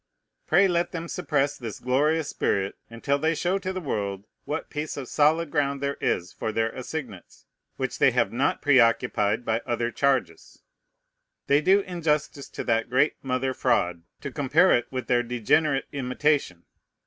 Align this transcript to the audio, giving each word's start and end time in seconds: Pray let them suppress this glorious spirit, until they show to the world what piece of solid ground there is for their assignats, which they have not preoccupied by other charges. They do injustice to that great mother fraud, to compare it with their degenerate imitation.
Pray 0.47 0.67
let 0.67 0.91
them 0.91 1.07
suppress 1.07 1.55
this 1.59 1.79
glorious 1.79 2.27
spirit, 2.27 2.73
until 2.89 3.19
they 3.19 3.35
show 3.35 3.59
to 3.59 3.71
the 3.71 3.79
world 3.79 4.25
what 4.45 4.71
piece 4.71 4.97
of 4.97 5.07
solid 5.07 5.51
ground 5.51 5.79
there 5.79 5.99
is 6.01 6.33
for 6.33 6.51
their 6.51 6.71
assignats, 6.71 7.45
which 7.77 7.99
they 7.99 8.09
have 8.09 8.33
not 8.33 8.63
preoccupied 8.63 9.45
by 9.45 9.61
other 9.63 9.91
charges. 9.91 10.63
They 11.45 11.61
do 11.61 11.81
injustice 11.81 12.49
to 12.49 12.63
that 12.63 12.89
great 12.89 13.13
mother 13.23 13.53
fraud, 13.53 14.01
to 14.21 14.31
compare 14.31 14.71
it 14.75 14.91
with 14.91 15.05
their 15.05 15.21
degenerate 15.21 15.85
imitation. 15.91 16.63